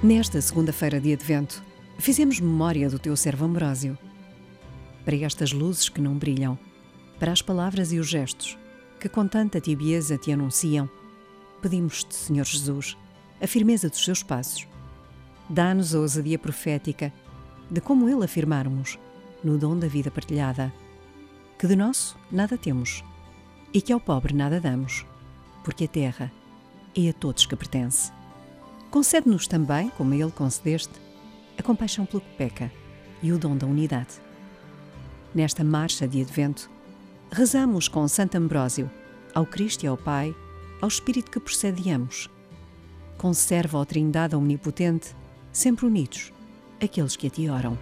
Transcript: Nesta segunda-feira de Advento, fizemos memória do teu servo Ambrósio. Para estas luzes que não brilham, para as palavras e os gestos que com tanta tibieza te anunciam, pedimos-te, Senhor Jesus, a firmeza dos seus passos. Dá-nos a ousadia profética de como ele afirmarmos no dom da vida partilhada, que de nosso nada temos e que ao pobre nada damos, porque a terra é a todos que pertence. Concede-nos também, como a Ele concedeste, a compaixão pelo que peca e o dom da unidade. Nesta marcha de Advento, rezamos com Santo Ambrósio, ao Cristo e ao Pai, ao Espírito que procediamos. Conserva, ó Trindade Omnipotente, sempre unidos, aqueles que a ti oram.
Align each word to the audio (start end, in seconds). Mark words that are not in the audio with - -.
Nesta 0.00 0.40
segunda-feira 0.40 1.00
de 1.00 1.12
Advento, 1.12 1.60
fizemos 1.98 2.38
memória 2.38 2.88
do 2.88 3.00
teu 3.00 3.16
servo 3.16 3.44
Ambrósio. 3.44 3.98
Para 5.04 5.16
estas 5.16 5.52
luzes 5.52 5.88
que 5.88 6.00
não 6.00 6.14
brilham, 6.14 6.56
para 7.18 7.32
as 7.32 7.42
palavras 7.42 7.92
e 7.92 7.98
os 7.98 8.06
gestos 8.06 8.56
que 9.00 9.08
com 9.08 9.26
tanta 9.26 9.60
tibieza 9.60 10.16
te 10.16 10.30
anunciam, 10.30 10.88
pedimos-te, 11.60 12.14
Senhor 12.14 12.44
Jesus, 12.44 12.96
a 13.40 13.46
firmeza 13.48 13.88
dos 13.88 14.04
seus 14.04 14.22
passos. 14.22 14.68
Dá-nos 15.50 15.92
a 15.92 15.98
ousadia 15.98 16.38
profética 16.38 17.12
de 17.68 17.80
como 17.80 18.08
ele 18.08 18.24
afirmarmos 18.24 19.00
no 19.42 19.58
dom 19.58 19.76
da 19.76 19.88
vida 19.88 20.12
partilhada, 20.12 20.72
que 21.58 21.66
de 21.66 21.74
nosso 21.74 22.16
nada 22.30 22.56
temos 22.56 23.02
e 23.74 23.82
que 23.82 23.92
ao 23.92 23.98
pobre 23.98 24.32
nada 24.32 24.60
damos, 24.60 25.04
porque 25.64 25.86
a 25.86 25.88
terra 25.88 26.30
é 26.96 27.08
a 27.08 27.12
todos 27.12 27.46
que 27.46 27.56
pertence. 27.56 28.16
Concede-nos 28.90 29.46
também, 29.46 29.90
como 29.90 30.14
a 30.14 30.16
Ele 30.16 30.30
concedeste, 30.30 30.94
a 31.58 31.62
compaixão 31.62 32.06
pelo 32.06 32.22
que 32.22 32.36
peca 32.36 32.72
e 33.22 33.32
o 33.32 33.38
dom 33.38 33.56
da 33.56 33.66
unidade. 33.66 34.14
Nesta 35.34 35.62
marcha 35.62 36.08
de 36.08 36.22
Advento, 36.22 36.70
rezamos 37.30 37.86
com 37.86 38.08
Santo 38.08 38.36
Ambrósio, 38.36 38.90
ao 39.34 39.44
Cristo 39.44 39.84
e 39.84 39.86
ao 39.86 39.96
Pai, 39.96 40.34
ao 40.80 40.88
Espírito 40.88 41.30
que 41.30 41.40
procediamos. 41.40 42.30
Conserva, 43.18 43.78
ó 43.78 43.84
Trindade 43.84 44.34
Omnipotente, 44.34 45.14
sempre 45.52 45.84
unidos, 45.84 46.32
aqueles 46.82 47.16
que 47.16 47.26
a 47.26 47.30
ti 47.30 47.48
oram. 47.48 47.76